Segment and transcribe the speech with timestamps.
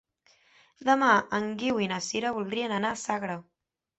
[0.89, 1.09] Demà
[1.41, 3.37] en Guiu i na Sira voldrien anar a Sagra.